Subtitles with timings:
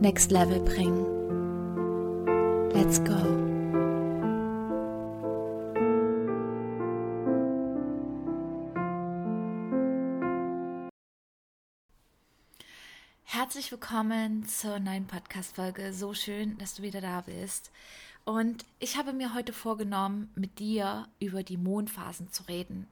[0.00, 1.04] next level bringen.
[2.72, 3.16] Let's go.
[13.24, 15.92] Herzlich willkommen zur neuen Podcast-Folge.
[15.92, 17.72] So schön, dass du wieder da bist.
[18.24, 22.86] Und ich habe mir heute vorgenommen, mit dir über die Mondphasen zu reden.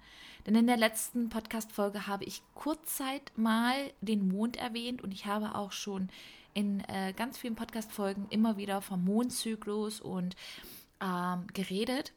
[0.47, 5.55] Denn in der letzten Podcast-Folge habe ich kurzzeit mal den Mond erwähnt und ich habe
[5.55, 6.09] auch schon
[6.57, 10.37] in äh, ganz vielen Podcast-Folgen immer wieder vom Mondzyklus und
[11.03, 12.15] ähm, geredet.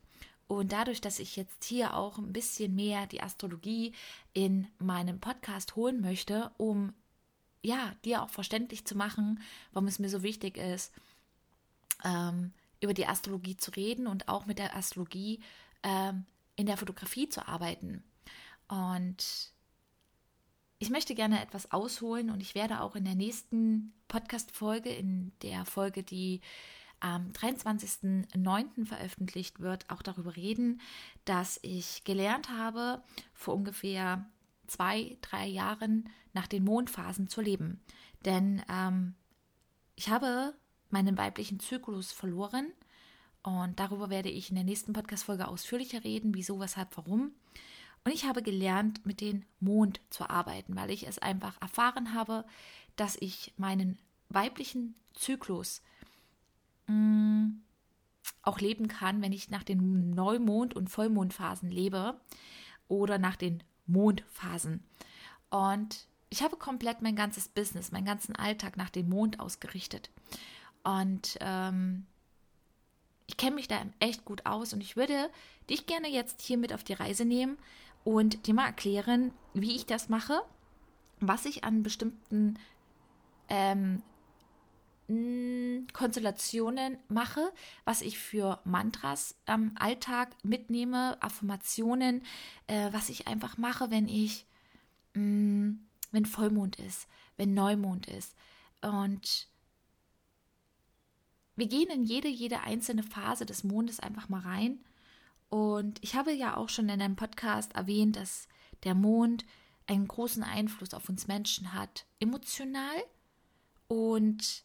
[0.48, 3.92] Und dadurch, dass ich jetzt hier auch ein bisschen mehr die Astrologie
[4.32, 6.94] in meinem Podcast holen möchte, um
[7.62, 9.42] ja, dir auch verständlich zu machen,
[9.74, 10.94] warum es mir so wichtig ist,
[12.06, 15.42] ähm, über die Astrologie zu reden und auch mit der Astrologie
[15.84, 18.06] ähm, in der Fotografie zu arbeiten.
[18.70, 19.52] Und
[20.80, 25.66] ich möchte gerne etwas ausholen und ich werde auch in der nächsten Podcast-Folge, in der
[25.66, 26.40] Folge, die
[27.02, 28.86] am 23.09.
[28.86, 30.82] veröffentlicht wird, auch darüber reden,
[31.26, 34.26] dass ich gelernt habe, vor ungefähr
[34.68, 37.82] zwei, drei Jahren nach den Mondphasen zu leben.
[38.26, 39.16] Denn ähm,
[39.96, 40.54] ich habe
[40.90, 42.72] meinen weiblichen Zyklus verloren
[43.44, 47.32] und darüber werde ich in der nächsten Podcast-Folge ausführlicher reden, wieso, weshalb, warum.
[48.04, 52.46] Und ich habe gelernt, mit dem Mond zu arbeiten, weil ich es einfach erfahren habe,
[52.96, 53.98] dass ich meinen
[54.30, 55.82] weiblichen Zyklus
[56.88, 57.50] mm,
[58.44, 62.20] auch leben kann, wenn ich nach den Neumond- und Vollmondphasen lebe
[62.88, 64.84] oder nach den Mondphasen.
[65.50, 70.10] Und ich habe komplett mein ganzes Business, meinen ganzen Alltag nach dem Mond ausgerichtet.
[70.84, 72.06] Und ähm,
[73.28, 75.30] ich kenne mich da echt gut aus und ich würde
[75.70, 77.58] dich gerne jetzt hier mit auf die Reise nehmen,
[78.04, 80.42] und dir mal erklären, wie ich das mache,
[81.20, 82.58] was ich an bestimmten
[83.50, 84.02] ähm,
[85.92, 87.52] Konstellationen mache,
[87.84, 92.22] was ich für Mantras am Alltag mitnehme, Affirmationen,
[92.68, 94.46] äh, was ich einfach mache, wenn ich,
[95.16, 95.74] mh,
[96.12, 98.36] wenn Vollmond ist, wenn Neumond ist.
[98.82, 99.48] Und
[101.56, 104.80] wir gehen in jede, jede einzelne Phase des Mondes einfach mal rein
[105.50, 108.48] und ich habe ja auch schon in einem Podcast erwähnt, dass
[108.84, 109.46] der Mond
[109.88, 113.04] einen großen Einfluss auf uns Menschen hat, emotional.
[113.88, 114.64] Und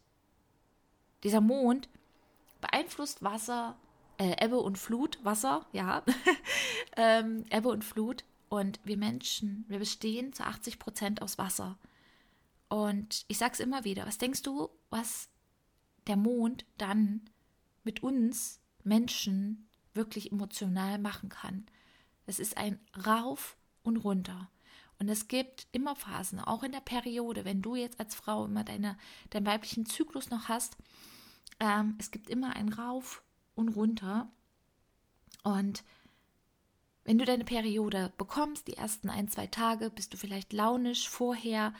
[1.22, 1.88] dieser Mond
[2.60, 3.76] beeinflusst Wasser,
[4.18, 6.04] äh, Ebbe und Flut, Wasser, ja,
[6.96, 8.24] ähm, Ebbe und Flut.
[8.50, 11.78] Und wir Menschen, wir bestehen zu 80 Prozent aus Wasser.
[12.68, 15.30] Und ich sage es immer wieder, was denkst du, was
[16.06, 17.22] der Mond dann
[17.82, 21.66] mit uns Menschen wirklich emotional machen kann.
[22.26, 24.50] Es ist ein Rauf und runter.
[24.98, 28.64] Und es gibt immer Phasen, auch in der Periode, wenn du jetzt als Frau immer
[28.64, 28.96] deine,
[29.30, 30.76] deinen weiblichen Zyklus noch hast,
[31.60, 33.22] ähm, es gibt immer ein Rauf
[33.54, 34.30] und runter.
[35.42, 35.84] Und
[37.04, 41.74] wenn du deine Periode bekommst, die ersten ein, zwei Tage, bist du vielleicht launisch vorher.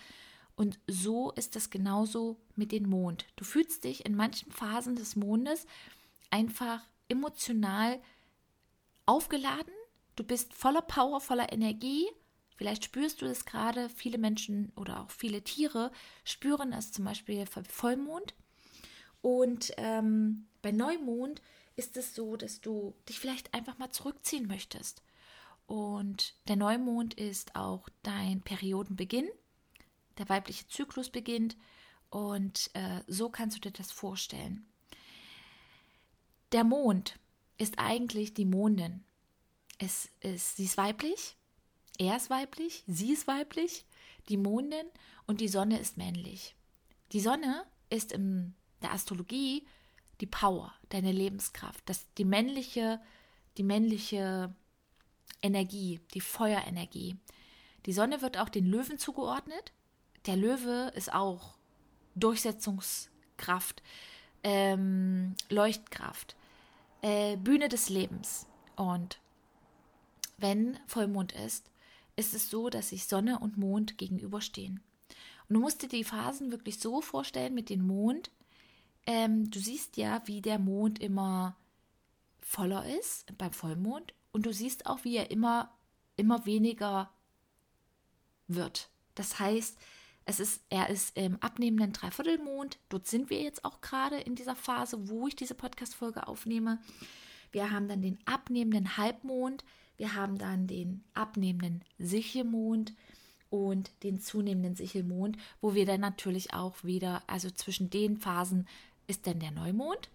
[0.56, 3.26] Und so ist es genauso mit dem Mond.
[3.36, 5.66] Du fühlst dich in manchen Phasen des Mondes
[6.30, 8.00] einfach emotional
[9.06, 9.72] aufgeladen,
[10.16, 12.06] du bist voller Power, voller Energie.
[12.56, 15.90] Vielleicht spürst du es gerade, viele Menschen oder auch viele Tiere
[16.22, 18.34] spüren es zum Beispiel bei Vollmond.
[19.20, 21.40] Und ähm, bei Neumond
[21.76, 25.02] ist es so, dass du dich vielleicht einfach mal zurückziehen möchtest.
[25.66, 29.28] Und der Neumond ist auch dein Periodenbeginn.
[30.18, 31.56] Der weibliche Zyklus beginnt.
[32.10, 34.66] Und äh, so kannst du dir das vorstellen.
[36.54, 37.18] Der Mond
[37.58, 39.02] ist eigentlich die Mondin.
[39.78, 41.36] Es ist, sie ist weiblich,
[41.98, 43.84] er ist weiblich, sie ist weiblich,
[44.28, 44.86] die Mondin
[45.26, 46.54] und die Sonne ist männlich.
[47.10, 49.66] Die Sonne ist in der Astrologie
[50.20, 53.00] die Power, deine Lebenskraft, das, die männliche,
[53.56, 54.54] die männliche
[55.42, 57.16] Energie, die Feuerenergie.
[57.84, 59.72] Die Sonne wird auch den Löwen zugeordnet.
[60.26, 61.56] Der Löwe ist auch
[62.14, 63.82] Durchsetzungskraft,
[64.44, 66.36] ähm, Leuchtkraft
[67.04, 68.46] äh, Bühne des Lebens.
[68.76, 69.20] Und
[70.38, 71.70] wenn Vollmond ist,
[72.16, 74.82] ist es so, dass sich Sonne und Mond gegenüberstehen.
[75.48, 78.30] Und du musst dir die Phasen wirklich so vorstellen mit dem Mond,
[79.06, 81.56] ähm, du siehst ja, wie der Mond immer
[82.40, 85.70] voller ist beim Vollmond und du siehst auch, wie er immer,
[86.16, 87.10] immer weniger
[88.48, 88.88] wird.
[89.14, 89.78] Das heißt,
[90.26, 92.78] es ist, er ist im abnehmenden Dreiviertelmond.
[92.88, 96.78] Dort sind wir jetzt auch gerade in dieser Phase, wo ich diese Podcast-Folge aufnehme.
[97.52, 99.64] Wir haben dann den abnehmenden Halbmond.
[99.96, 102.94] Wir haben dann den abnehmenden Sichelmond
[103.50, 108.66] und den zunehmenden Sichelmond, wo wir dann natürlich auch wieder, also zwischen den Phasen
[109.06, 110.08] ist dann der Neumond.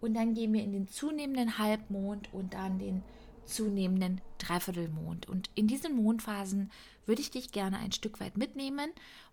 [0.00, 3.02] Und dann gehen wir in den zunehmenden Halbmond und dann den
[3.50, 5.28] zunehmenden Dreiviertelmond.
[5.28, 6.70] Und in diesen Mondphasen
[7.06, 8.90] würde ich dich gerne ein Stück weit mitnehmen.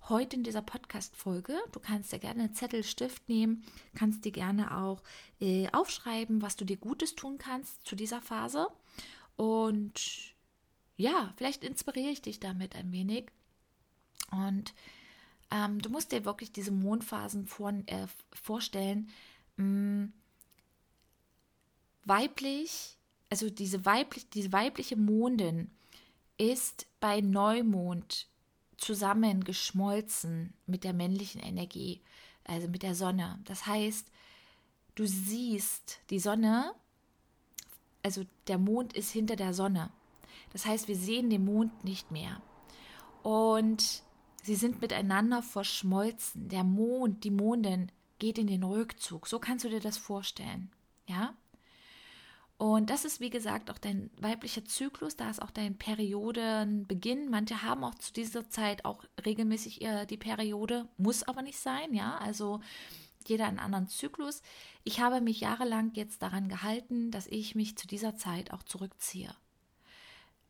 [0.10, 1.58] Heute in dieser Podcast-Folge.
[1.72, 3.64] Du kannst dir gerne einen Zettel, Stift nehmen,
[3.96, 5.04] kannst dir gerne auch
[5.40, 8.68] äh, aufschreiben, was du dir Gutes tun kannst zu dieser Phase.
[9.36, 10.36] Und
[10.98, 13.32] ja, vielleicht inspiriere ich dich damit ein wenig.
[14.32, 14.74] Und
[15.52, 19.10] ähm, du musst dir wirklich diese Mondphasen vor, äh, vorstellen.
[19.58, 20.14] Mh, mm,
[22.06, 22.97] weiblich,
[23.30, 25.72] also diese, weiblich, diese weibliche Mondin
[26.38, 28.28] ist bei Neumond
[28.78, 32.02] zusammengeschmolzen mit der männlichen Energie,
[32.44, 33.40] also mit der Sonne.
[33.46, 34.12] Das heißt,
[34.96, 36.74] du siehst die Sonne,
[38.04, 39.92] also der Mond ist hinter der Sonne.
[40.54, 42.42] Das heißt, wir sehen den Mond nicht mehr.
[43.24, 44.04] Und
[44.44, 46.48] sie sind miteinander verschmolzen.
[46.48, 49.28] Der Mond, die Mondin geht in den Rückzug.
[49.28, 50.72] So kannst du dir das vorstellen.
[51.08, 51.36] Ja?
[52.60, 57.30] Und das ist, wie gesagt, auch dein weiblicher Zyklus, da ist auch dein Periodenbeginn.
[57.30, 62.18] Manche haben auch zu dieser Zeit auch regelmäßig die Periode, muss aber nicht sein, ja.
[62.18, 62.60] Also
[63.28, 64.42] jeder einen anderen Zyklus.
[64.84, 69.36] Ich habe mich jahrelang jetzt daran gehalten, dass ich mich zu dieser Zeit auch zurückziehe.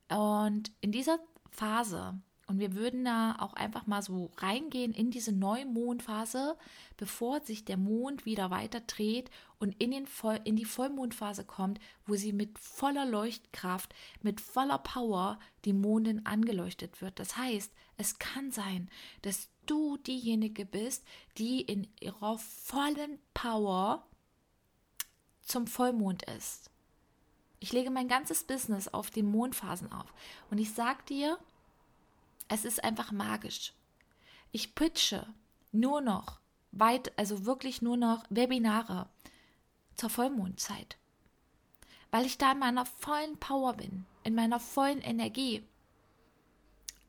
[0.10, 1.20] Und in dieser
[1.50, 6.58] Phase und wir würden da auch einfach mal so reingehen in diese Neumondphase,
[6.96, 9.30] bevor sich der Mond wieder weiter dreht
[9.60, 14.78] und in, den Voll in die Vollmondphase kommt, wo sie mit voller Leuchtkraft, mit voller
[14.78, 17.20] Power die Mondin angeleuchtet wird.
[17.20, 18.90] Das heißt, es kann sein,
[19.24, 21.06] dass du diejenige bist,
[21.38, 24.08] die in ihrer vollen Power
[25.42, 26.72] zum Vollmond ist.
[27.60, 30.14] Ich lege mein ganzes Business auf die Mondphasen auf.
[30.50, 31.38] Und ich sage dir,
[32.48, 33.74] es ist einfach magisch.
[34.52, 35.28] Ich pitche
[35.72, 36.40] nur noch
[36.72, 39.10] weit, also wirklich nur noch Webinare
[39.96, 40.98] zur Vollmondzeit.
[42.12, 45.64] Weil ich da in meiner vollen Power bin, in meiner vollen Energie.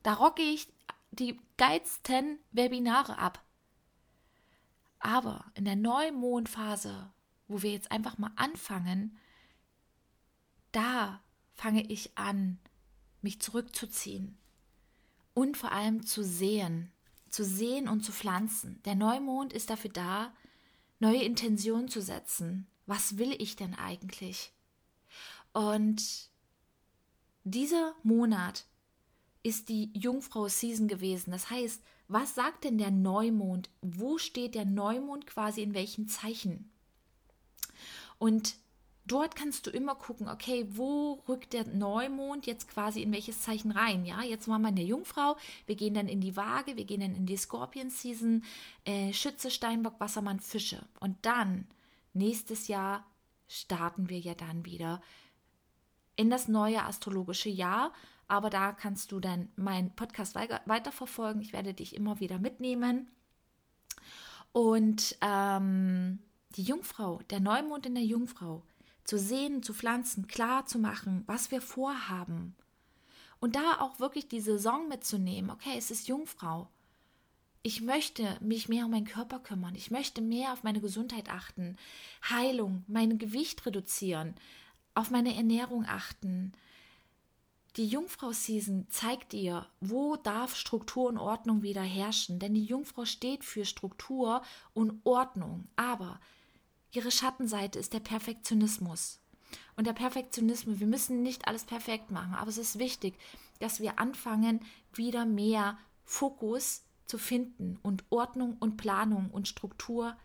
[0.03, 0.67] Da rocke ich
[1.11, 3.43] die geilsten Webinare ab.
[4.99, 7.11] Aber in der Neumondphase,
[7.47, 9.17] wo wir jetzt einfach mal anfangen,
[10.71, 11.21] da
[11.53, 12.59] fange ich an,
[13.21, 14.37] mich zurückzuziehen,
[15.33, 16.91] und vor allem zu sehen,
[17.29, 18.81] zu sehen und zu pflanzen.
[18.85, 20.33] Der Neumond ist dafür da,
[20.99, 22.67] neue Intentionen zu setzen.
[22.85, 24.51] Was will ich denn eigentlich?
[25.53, 26.29] Und
[27.43, 28.65] dieser Monat
[29.43, 31.31] ist die Jungfrau-Season gewesen.
[31.31, 33.69] Das heißt, was sagt denn der Neumond?
[33.81, 36.71] Wo steht der Neumond quasi in welchen Zeichen?
[38.17, 38.55] Und
[39.11, 43.71] dort kannst du immer gucken, okay, wo rückt der Neumond jetzt quasi in welches Zeichen
[43.71, 44.05] rein?
[44.05, 47.01] Ja, jetzt waren wir in der Jungfrau, wir gehen dann in die Waage, wir gehen
[47.01, 48.43] dann in die Scorpion Season,
[48.85, 50.85] äh, Schütze, Steinbock, Wassermann, Fische.
[50.99, 51.67] Und dann,
[52.13, 53.05] nächstes Jahr,
[53.47, 55.01] starten wir ja dann wieder
[56.15, 57.93] in das neue astrologische Jahr.
[58.27, 61.41] Aber da kannst du dann meinen Podcast weiterverfolgen.
[61.41, 63.07] Ich werde dich immer wieder mitnehmen.
[64.51, 66.19] Und ähm,
[66.55, 68.63] die Jungfrau, der Neumond in der Jungfrau,
[69.09, 72.55] zu sehen, zu pflanzen, klar zu machen, was wir vorhaben.
[73.39, 75.49] Und da auch wirklich die Saison mitzunehmen.
[75.49, 76.69] Okay, es ist Jungfrau.
[77.63, 79.73] Ich möchte mich mehr um meinen Körper kümmern.
[79.73, 81.75] Ich möchte mehr auf meine Gesundheit achten.
[82.29, 84.35] Heilung, mein Gewicht reduzieren,
[84.93, 86.51] auf meine Ernährung achten.
[87.77, 92.37] Die Jungfrau-Season zeigt dir, wo darf Struktur und Ordnung wieder herrschen.
[92.37, 94.43] Denn die Jungfrau steht für Struktur
[94.75, 95.67] und Ordnung.
[95.75, 96.19] Aber
[96.91, 99.19] Ihre Schattenseite ist der Perfektionismus.
[99.75, 103.15] Und der Perfektionismus, wir müssen nicht alles perfekt machen, aber es ist wichtig,
[103.59, 110.17] dass wir anfangen, wieder mehr Fokus zu finden und Ordnung und Planung und Struktur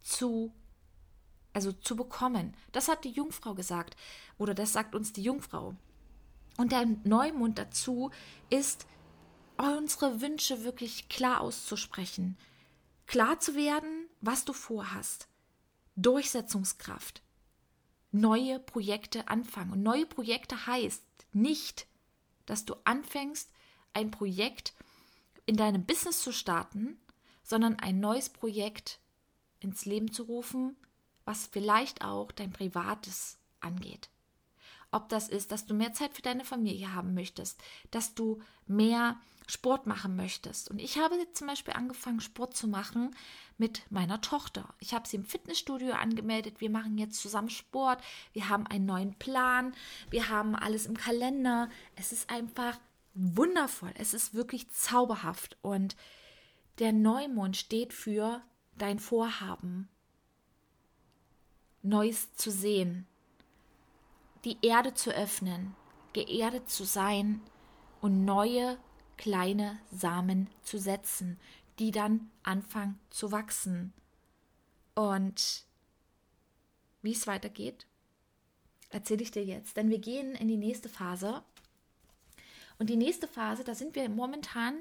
[0.00, 0.52] zu
[1.52, 2.56] also zu bekommen.
[2.72, 3.96] Das hat die Jungfrau gesagt
[4.38, 5.74] oder das sagt uns die Jungfrau.
[6.56, 8.10] Und der Neumond dazu
[8.48, 8.86] ist
[9.58, 12.38] unsere Wünsche wirklich klar auszusprechen,
[13.06, 15.28] klar zu werden, was du vorhast
[15.96, 17.22] Durchsetzungskraft,
[18.10, 19.72] neue Projekte anfangen.
[19.72, 21.86] Und neue Projekte heißt nicht,
[22.46, 23.50] dass du anfängst,
[23.92, 24.74] ein Projekt
[25.46, 26.98] in deinem Business zu starten,
[27.42, 29.00] sondern ein neues Projekt
[29.60, 30.76] ins Leben zu rufen,
[31.24, 34.08] was vielleicht auch dein Privates angeht.
[34.92, 39.16] Ob das ist, dass du mehr Zeit für deine Familie haben möchtest, dass du mehr
[39.46, 40.70] Sport machen möchtest.
[40.70, 43.14] Und ich habe zum Beispiel angefangen, Sport zu machen
[43.58, 44.74] mit meiner Tochter.
[44.78, 46.60] Ich habe sie im Fitnessstudio angemeldet.
[46.60, 48.02] Wir machen jetzt zusammen Sport.
[48.32, 49.74] Wir haben einen neuen Plan.
[50.10, 51.68] Wir haben alles im Kalender.
[51.96, 52.78] Es ist einfach
[53.14, 53.92] wundervoll.
[53.96, 55.56] Es ist wirklich zauberhaft.
[55.62, 55.96] Und
[56.78, 58.42] der Neumond steht für
[58.76, 59.88] dein Vorhaben,
[61.82, 63.06] Neues zu sehen,
[64.44, 65.74] die Erde zu öffnen,
[66.12, 67.40] geerdet zu sein
[68.00, 68.78] und neue
[69.16, 71.38] kleine Samen zu setzen,
[71.78, 73.92] die dann anfangen zu wachsen.
[74.94, 75.64] Und
[77.02, 77.86] wie es weitergeht,
[78.90, 81.42] erzähle ich dir jetzt, denn wir gehen in die nächste Phase.
[82.78, 84.80] Und die nächste Phase, da sind wir momentan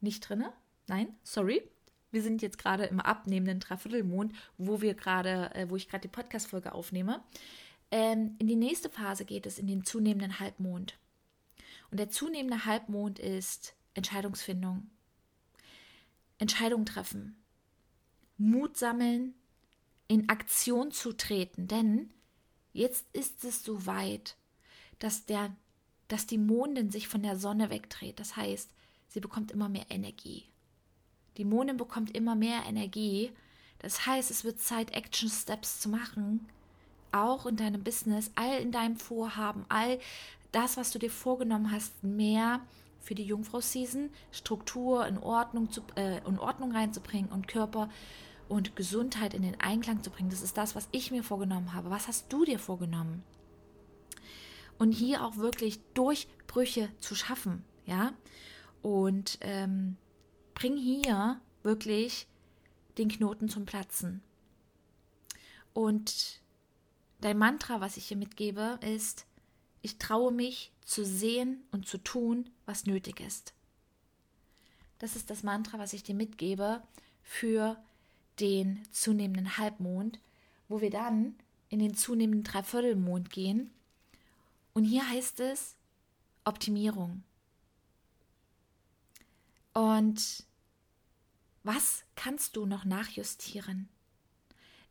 [0.00, 0.52] nicht drinne.
[0.86, 1.62] Nein, sorry.
[2.10, 6.08] Wir sind jetzt gerade im abnehmenden Dreiviertelmond, wo wir gerade, äh, wo ich gerade die
[6.08, 7.22] Podcast-Folge aufnehme.
[7.92, 10.98] Ähm, in die nächste Phase geht es in den zunehmenden Halbmond.
[11.90, 14.90] Und der zunehmende Halbmond ist Entscheidungsfindung,
[16.38, 17.36] Entscheidung treffen,
[18.38, 19.34] Mut sammeln,
[20.08, 22.10] in Aktion zu treten, denn
[22.72, 24.36] jetzt ist es so weit,
[24.98, 25.54] dass der,
[26.08, 28.18] dass die Mondin sich von der Sonne wegdreht.
[28.18, 28.70] Das heißt,
[29.08, 30.46] sie bekommt immer mehr Energie.
[31.36, 33.32] Die Mondin bekommt immer mehr Energie.
[33.80, 36.48] Das heißt, es wird Zeit, Action Steps zu machen,
[37.12, 39.98] auch in deinem Business, all in deinem Vorhaben, all
[40.50, 42.60] das, was du dir vorgenommen hast, mehr
[43.00, 47.88] für die Jungfrau-Season, Struktur in Ordnung, zu, äh, in Ordnung reinzubringen und Körper
[48.48, 50.30] und Gesundheit in den Einklang zu bringen.
[50.30, 51.90] Das ist das, was ich mir vorgenommen habe.
[51.90, 53.22] Was hast du dir vorgenommen?
[54.78, 58.12] Und hier auch wirklich Durchbrüche zu schaffen, ja.
[58.82, 59.96] Und ähm,
[60.54, 62.26] bring hier wirklich
[62.98, 64.22] den Knoten zum Platzen.
[65.72, 66.41] Und
[67.22, 69.26] dein Mantra, was ich hier mitgebe, ist,
[69.80, 73.54] ich traue mich zu sehen und zu tun, was nötig ist.
[74.98, 76.82] Das ist das Mantra, was ich dir mitgebe
[77.22, 77.82] für
[78.38, 80.20] den zunehmenden Halbmond,
[80.68, 81.36] wo wir dann
[81.68, 83.70] in den zunehmenden Dreiviertelmond gehen.
[84.74, 85.76] Und hier heißt es
[86.44, 87.22] Optimierung.
[89.72, 90.44] Und
[91.62, 93.88] was kannst du noch nachjustieren?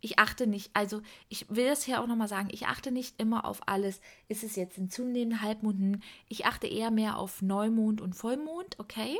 [0.01, 3.45] Ich achte nicht, also ich will das hier auch nochmal sagen, ich achte nicht immer
[3.45, 4.01] auf alles.
[4.27, 6.03] Ist es jetzt ein zunehmender Halbmond?
[6.27, 9.19] Ich achte eher mehr auf Neumond und Vollmond, okay?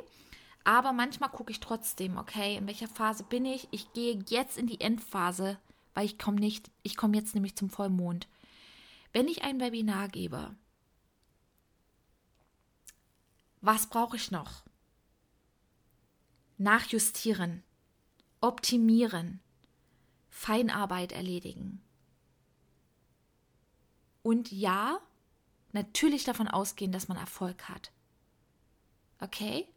[0.63, 3.67] Aber manchmal gucke ich trotzdem, okay, in welcher Phase bin ich?
[3.71, 5.59] Ich gehe jetzt in die Endphase,
[5.93, 8.27] weil ich komme nicht, ich komme jetzt nämlich zum Vollmond.
[9.13, 10.55] Wenn ich ein Webinar gebe,
[13.61, 14.63] was brauche ich noch?
[16.57, 17.63] Nachjustieren,
[18.39, 19.41] optimieren,
[20.31, 21.81] Feinarbeit erledigen.
[24.23, 25.00] Und ja,
[25.73, 27.91] natürlich davon ausgehen, dass man Erfolg hat.
[29.19, 29.67] Okay?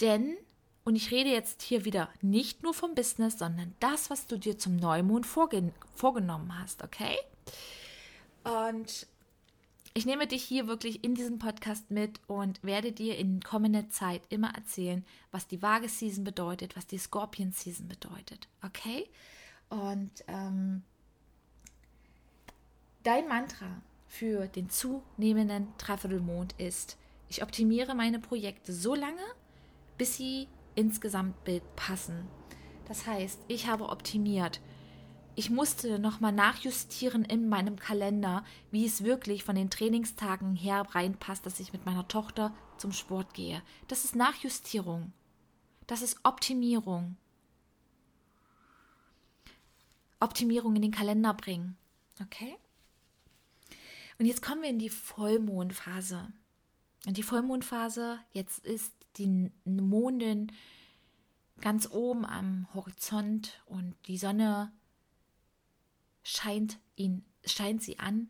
[0.00, 0.36] Denn,
[0.84, 4.58] und ich rede jetzt hier wieder nicht nur vom Business, sondern das, was du dir
[4.58, 7.16] zum Neumond vorge vorgenommen hast, okay?
[8.44, 9.06] Und
[9.94, 14.22] ich nehme dich hier wirklich in diesem Podcast mit und werde dir in kommender Zeit
[14.28, 19.08] immer erzählen, was die Waage-Season bedeutet, was die Scorpion-Season bedeutet, okay?
[19.72, 20.82] Und ähm,
[23.04, 26.98] dein Mantra für den zunehmenden Dreiviertelmond ist,
[27.30, 29.24] ich optimiere meine Projekte so lange,
[29.96, 32.28] bis sie ins Gesamtbild passen.
[32.86, 34.60] Das heißt, ich habe optimiert.
[35.36, 41.46] Ich musste nochmal nachjustieren in meinem Kalender, wie es wirklich von den Trainingstagen her reinpasst,
[41.46, 43.62] dass ich mit meiner Tochter zum Sport gehe.
[43.88, 45.14] Das ist Nachjustierung.
[45.86, 47.16] Das ist Optimierung.
[50.22, 51.76] Optimierung in den Kalender bringen.
[52.20, 52.56] Okay?
[54.18, 56.32] Und jetzt kommen wir in die Vollmondphase.
[57.06, 60.52] Und die Vollmondphase, jetzt ist die Mondin
[61.60, 64.72] ganz oben am Horizont und die Sonne
[66.22, 68.28] scheint ihn, scheint sie an.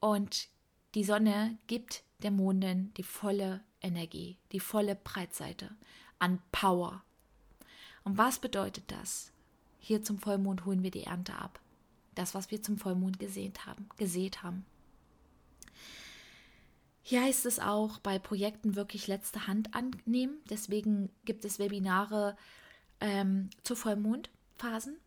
[0.00, 0.48] Und
[0.94, 5.76] die Sonne gibt der Mondin die volle Energie, die volle Breitseite
[6.18, 7.02] an Power.
[8.04, 9.32] Und was bedeutet das?
[9.78, 11.60] Hier zum Vollmond holen wir die Ernte ab.
[12.14, 13.88] Das, was wir zum Vollmond gesät haben.
[13.96, 14.64] Gesät haben.
[17.02, 20.42] Hier heißt es auch, bei Projekten wirklich letzte Hand annehmen.
[20.50, 22.36] Deswegen gibt es Webinare
[23.00, 24.98] ähm, zu Vollmondphasen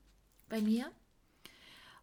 [0.50, 0.90] bei mir.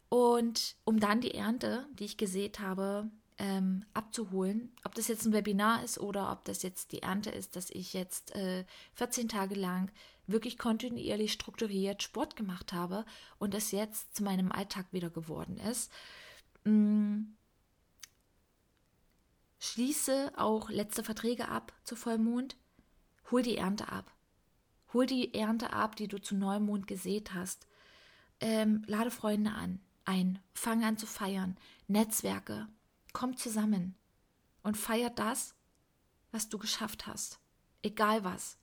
[0.09, 4.73] Und um dann die Ernte, die ich gesät habe, ähm, abzuholen.
[4.85, 7.93] Ob das jetzt ein Webinar ist oder ob das jetzt die Ernte ist, dass ich
[7.93, 8.65] jetzt äh,
[8.95, 9.91] 14 Tage lang
[10.27, 13.05] wirklich kontinuierlich strukturiert Sport gemacht habe
[13.39, 15.91] und es jetzt zu meinem Alltag wieder geworden ist.
[16.65, 17.23] Mm.
[19.61, 22.57] Schließe auch letzte Verträge ab zu Vollmond.
[23.31, 24.13] Hol die Ernte ab.
[24.93, 27.67] Hol die Ernte ab, die du zu Neumond gesät hast.
[28.41, 30.39] Ähm, lade Freunde an, ein.
[30.55, 31.57] Fang an zu feiern.
[31.89, 32.69] Netzwerke.
[33.13, 33.95] Komm zusammen
[34.63, 35.55] und feiert das,
[36.31, 37.39] was du geschafft hast.
[37.83, 38.59] Egal was.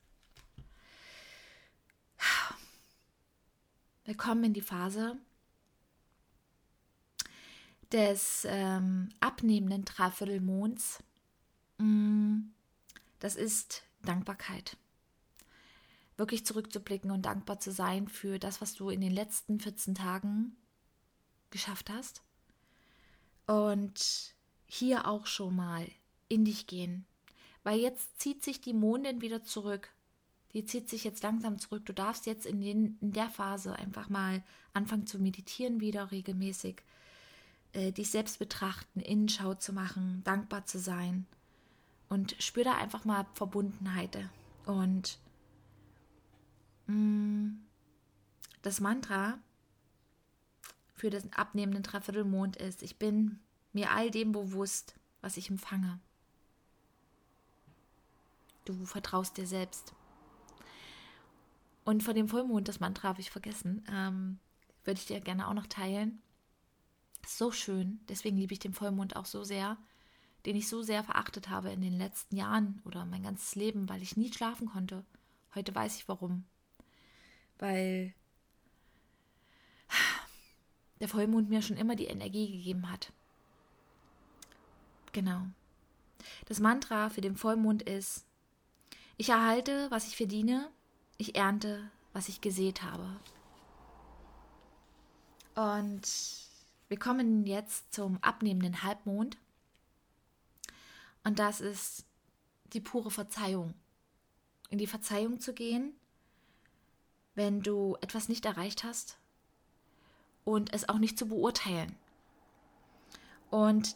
[4.06, 5.18] Wir kommen in die Phase
[7.92, 11.04] des ähm, abnehmenden Dreiviertelmonds.
[11.78, 12.42] Mm,
[13.20, 14.78] das ist Dankbarkeit.
[16.18, 20.56] Wirklich zurückzublicken und dankbar zu sein für das, was du in den letzten 14 Tagen
[21.50, 22.22] geschafft hast.
[23.48, 24.35] Und
[24.75, 25.88] hier auch schon mal
[26.27, 27.05] in dich gehen.
[27.63, 29.89] Weil jetzt zieht sich die Mondin wieder zurück
[30.55, 31.86] die zieht sich jetzt langsam zurück.
[31.86, 34.41] Du darfst jetzt in, den, in der Phase einfach mal
[34.74, 36.82] anfangen zu meditieren wieder regelmäßig,
[37.74, 41.25] äh, dich selbst betrachten, Innenschau zu machen, dankbar zu sein
[42.08, 44.17] und spür da einfach mal Verbundenheit.
[44.65, 45.20] Und
[46.88, 47.65] mh, mm,
[48.62, 49.38] das Mantra
[50.94, 53.41] für den abnehmenden Dreiviertelmond ist, ich bin
[53.75, 56.00] mir all dem bewusst, was ich empfange.
[58.63, 59.94] Du vertraust dir selbst.
[61.84, 64.39] Und vor dem Vollmond, das Mantra habe ich vergessen, ähm,
[64.84, 66.22] würde ich dir gerne auch noch teilen.
[67.27, 69.77] So schön, deswegen liebe ich den Vollmond auch so sehr,
[70.46, 74.01] den ich so sehr verachtet habe in den letzten Jahren oder mein ganzes Leben, weil
[74.01, 75.03] ich nie schlafen konnte.
[75.53, 76.46] Heute weiß ich warum.
[77.60, 78.13] Weil
[81.00, 83.12] der Vollmond mir schon immer die Energie gegeben hat.
[85.15, 85.48] Genau.
[86.43, 88.25] Das Mantra für den Vollmond ist,
[89.15, 90.69] ich erhalte, was ich verdiene,
[91.15, 93.08] ich ernte, was ich gesät habe.
[95.56, 96.01] Und
[96.89, 99.38] wir kommen jetzt zum abnehmenden Halbmond.
[101.23, 102.06] Und das ist
[102.73, 103.73] die pure Verzeihung.
[104.69, 105.95] In die Verzeihung zu gehen,
[107.36, 109.17] wenn du etwas nicht erreicht hast
[110.43, 111.95] und es auch nicht zu beurteilen.
[113.49, 113.95] Und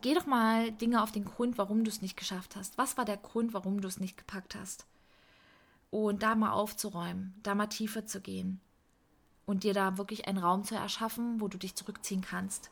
[0.00, 2.78] geh doch mal Dinge auf den Grund, warum du es nicht geschafft hast.
[2.78, 4.86] Was war der Grund, warum du es nicht gepackt hast?
[5.90, 8.60] und da mal aufzuräumen, da mal tiefer zu gehen
[9.46, 12.70] und dir da wirklich einen Raum zu erschaffen, wo du dich zurückziehen kannst.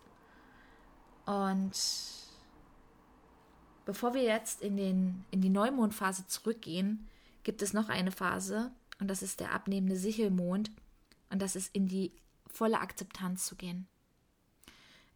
[1.24, 1.72] Und
[3.84, 7.08] bevor wir jetzt in, den, in die Neumondphase zurückgehen,
[7.44, 10.70] gibt es noch eine Phase und das ist der abnehmende Sichelmond
[11.30, 12.12] und das ist in die
[12.46, 13.86] volle Akzeptanz zu gehen.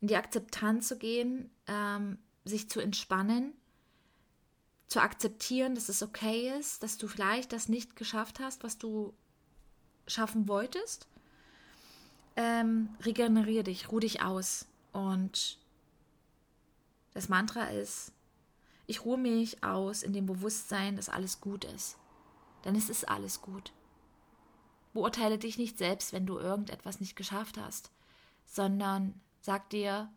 [0.01, 3.53] In die Akzeptanz zu gehen, ähm, sich zu entspannen
[4.89, 9.15] zu akzeptieren, dass es okay ist, dass du vielleicht das nicht geschafft hast, was du
[10.07, 11.07] schaffen wolltest.
[12.37, 14.67] Ähm, regeneriere dich, ruh dich aus.
[14.93, 15.59] Und
[17.13, 18.13] das Mantra ist,
[18.87, 21.99] ich ruhe mich aus in dem Bewusstsein, dass alles gut ist.
[22.65, 23.73] Denn es ist alles gut.
[24.95, 27.91] Beurteile dich nicht selbst, wenn du irgendetwas nicht geschafft hast,
[28.47, 30.13] sondern sag dir,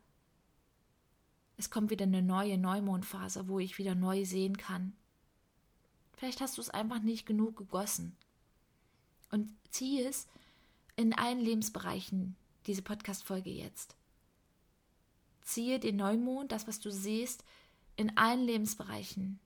[1.56, 4.92] es kommt wieder eine neue Neumondphase, wo ich wieder neu sehen kann.
[6.18, 8.18] Vielleicht hast du es einfach nicht genug gegossen.
[9.30, 10.28] Und ziehe es
[10.98, 12.36] in allen Lebensbereichen,
[12.68, 13.96] diese Podcast-Folge jetzt.
[15.44, 17.46] Ziehe den Neumond, das, was du siehst,
[17.96, 19.40] in allen Lebensbereichen.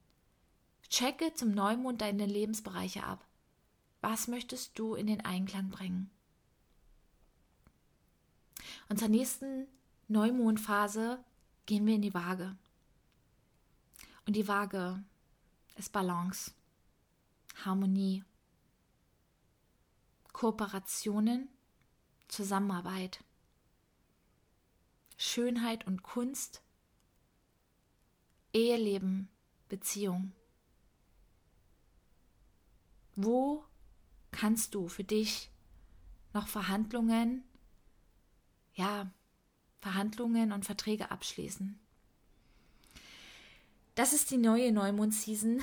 [0.90, 3.24] Checke zum Neumond deine Lebensbereiche ab.
[4.02, 6.10] Was möchtest du in den Einklang bringen?
[8.90, 9.68] Und zur nächsten
[10.08, 11.24] Neumondphase
[11.66, 12.56] gehen wir in die Waage.
[14.28, 15.04] Und die Waage
[15.76, 16.52] ist Balance,
[17.64, 18.24] Harmonie,
[20.34, 21.48] Kooperationen,
[22.28, 23.24] Zusammenarbeit,
[25.18, 26.62] Schönheit und Kunst,
[28.54, 29.30] Eheleben,
[29.70, 30.34] Beziehung.
[33.16, 33.64] Wo
[34.32, 35.50] kannst du für dich
[36.34, 37.44] noch Verhandlungen,
[38.76, 39.10] ja,
[39.82, 41.80] Verhandlungen und Verträge abschließen.
[43.96, 45.62] Das ist die neue Neumond-Season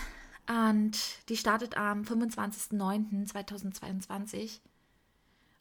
[0.49, 0.99] und
[1.29, 4.61] die startet am 25.09.2022.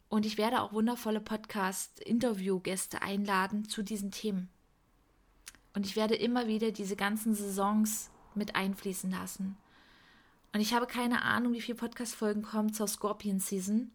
[0.08, 4.48] Und ich werde auch wundervolle Podcast-Interview-Gäste einladen zu diesen Themen.
[5.74, 9.56] Und ich werde immer wieder diese ganzen Saisons mit einfließen lassen.
[10.52, 13.90] Und ich habe keine Ahnung, wie viele Podcast-Folgen kommen zur Scorpion-Season,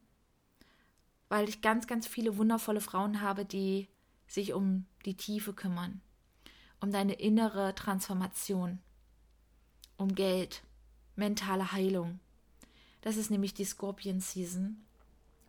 [1.30, 3.88] weil ich ganz, ganz viele wundervolle Frauen habe, die
[4.28, 6.02] sich um die Tiefe kümmern.
[6.80, 8.80] um deine innere Transformation,
[9.98, 10.64] um Geld,
[11.16, 12.20] mentale Heilung.
[13.02, 14.86] Das ist nämlich die Scorpion Season.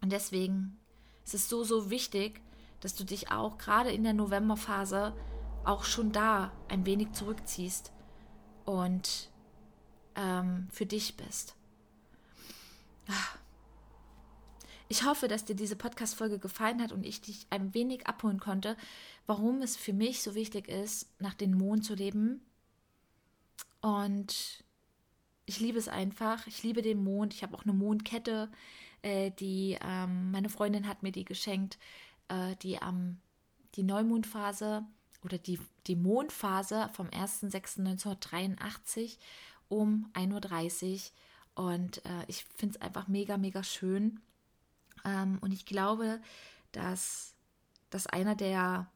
[0.00, 0.78] Und deswegen
[1.24, 2.40] ist es so, so wichtig,
[2.80, 5.14] dass du dich auch gerade in der Novemberphase
[5.64, 7.92] auch schon da ein wenig zurückziehst
[8.64, 9.30] und
[10.14, 11.56] ähm, für dich bist.
[14.88, 18.76] Ich hoffe, dass dir diese Podcast-Folge gefallen hat und ich dich ein wenig abholen konnte,
[19.26, 22.40] warum es für mich so wichtig ist, nach dem Mond zu leben.
[23.82, 24.64] Und
[25.44, 26.46] ich liebe es einfach.
[26.46, 27.34] Ich liebe den Mond.
[27.34, 28.50] Ich habe auch eine Mondkette,
[29.02, 31.78] äh, die ähm, meine Freundin hat mir die geschenkt,
[32.28, 33.20] äh, die am
[33.74, 34.86] die Neumondphase
[35.24, 39.18] oder die, die Mondphase vom 1.6.1983
[39.68, 41.10] um 1.30
[41.56, 41.66] Uhr.
[41.66, 44.20] Und äh, ich finde es einfach mega, mega schön.
[45.04, 46.20] Ähm, und ich glaube,
[46.72, 47.34] dass
[47.90, 48.90] das einer der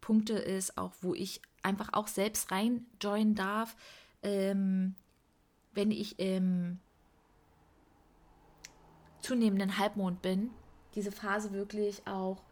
[0.00, 3.76] Punkte ist, auch wo ich einfach auch selbst rein joinen darf,
[4.22, 4.94] ähm,
[5.72, 6.80] wenn ich im
[9.20, 10.50] zunehmenden Halbmond bin,
[10.94, 12.42] diese Phase wirklich auch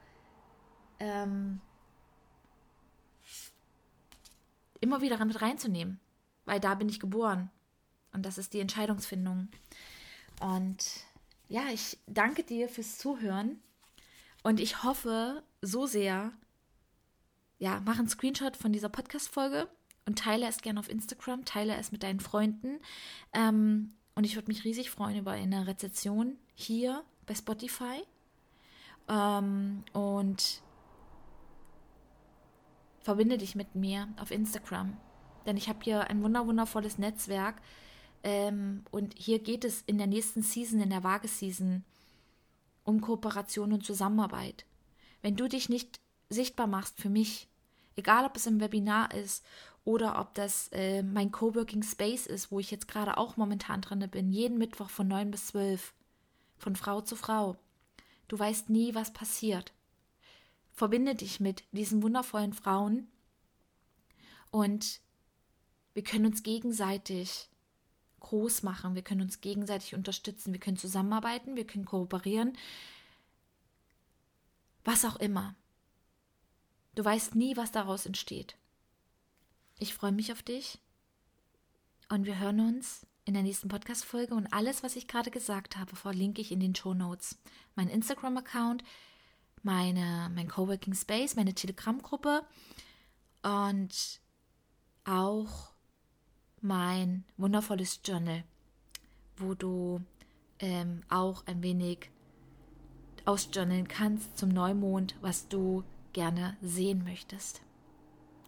[0.98, 1.60] ähm,
[4.80, 6.00] immer wieder mit reinzunehmen,
[6.44, 7.50] weil da bin ich geboren.
[8.12, 9.48] Und das ist die Entscheidungsfindung.
[10.40, 11.05] Und
[11.48, 13.60] ja, ich danke dir fürs Zuhören.
[14.42, 16.32] Und ich hoffe so sehr,
[17.58, 19.68] ja, mach einen Screenshot von dieser Podcast-Folge
[20.06, 22.78] und teile es gerne auf Instagram, teile es mit deinen Freunden.
[23.32, 28.02] Ähm, und ich würde mich riesig freuen über eine Rezession hier bei Spotify.
[29.08, 30.62] Ähm, und
[33.00, 34.96] verbinde dich mit mir auf Instagram.
[35.46, 37.62] Denn ich habe hier ein wunderwundervolles Netzwerk.
[38.26, 41.84] Ähm, und hier geht es in der nächsten Season, in der Waage-Season,
[42.82, 44.66] um Kooperation und Zusammenarbeit.
[45.22, 47.48] Wenn du dich nicht sichtbar machst für mich,
[47.94, 49.44] egal ob es im Webinar ist
[49.84, 54.04] oder ob das äh, mein Coworking Space ist, wo ich jetzt gerade auch momentan drin
[54.10, 55.94] bin, jeden Mittwoch von 9 bis 12,
[56.58, 57.56] von Frau zu Frau.
[58.28, 59.72] Du weißt nie, was passiert
[60.76, 63.08] verbinde dich mit diesen wundervollen Frauen
[64.50, 65.00] und
[65.94, 67.48] wir können uns gegenseitig
[68.26, 72.56] groß machen, wir können uns gegenseitig unterstützen, wir können zusammenarbeiten, wir können kooperieren,
[74.84, 75.54] was auch immer.
[76.96, 78.56] Du weißt nie, was daraus entsteht.
[79.78, 80.78] Ich freue mich auf dich.
[82.08, 84.34] Und wir hören uns in der nächsten Podcast-Folge.
[84.34, 87.38] Und alles, was ich gerade gesagt habe, verlinke ich in den Show Notes.
[87.74, 88.82] Mein Instagram-Account,
[89.62, 92.46] meine, mein Coworking Space, meine Telegram-Gruppe.
[93.42, 94.20] Und
[95.04, 95.75] auch
[96.60, 98.44] mein wundervolles Journal,
[99.36, 100.00] wo du
[100.58, 102.10] ähm, auch ein wenig
[103.24, 107.60] ausjournalen kannst zum Neumond, was du gerne sehen möchtest.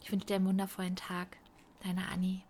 [0.03, 1.37] Ich wünsche dir einen wundervollen Tag.
[1.83, 2.48] Deine Annie.